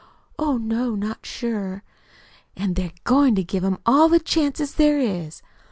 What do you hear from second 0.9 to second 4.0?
not sure." "An' they're goin' to give him